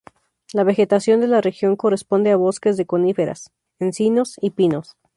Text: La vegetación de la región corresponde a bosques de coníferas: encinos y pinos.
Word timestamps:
La 0.51 0.63
vegetación 0.63 1.19
de 1.21 1.27
la 1.27 1.41
región 1.41 1.75
corresponde 1.75 2.31
a 2.31 2.35
bosques 2.35 2.75
de 2.75 2.87
coníferas: 2.87 3.51
encinos 3.77 4.33
y 4.41 4.49
pinos. 4.49 4.97